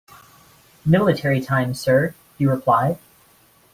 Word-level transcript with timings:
"Military 0.83 1.39
time, 1.41 1.75
sir," 1.75 2.15
he 2.39 2.47
replied. 2.47 2.97